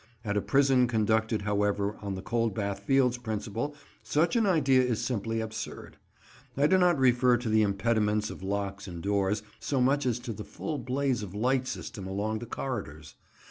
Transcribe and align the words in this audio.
At 0.25 0.35
a 0.35 0.41
prison 0.41 0.87
conducted, 0.87 1.43
however, 1.43 1.95
on 2.01 2.15
the 2.15 2.23
Coldbath 2.23 2.79
Fields' 2.79 3.19
principle 3.19 3.75
such 4.01 4.35
an 4.35 4.47
idea 4.47 4.81
is 4.81 4.99
simply 4.99 5.41
absurd. 5.41 5.97
I 6.57 6.65
do 6.65 6.79
not 6.79 6.97
refer 6.97 7.37
to 7.37 7.49
the 7.49 7.61
impediments 7.61 8.31
of 8.31 8.41
locks 8.41 8.87
and 8.87 9.03
doors 9.03 9.43
so 9.59 9.79
much 9.79 10.07
as 10.07 10.17
to 10.21 10.33
the 10.33 10.43
full 10.43 10.79
blaze 10.79 11.21
of 11.21 11.35
light 11.35 11.67
system 11.67 12.07
along 12.07 12.39
the 12.39 12.47
corridors. 12.47 13.13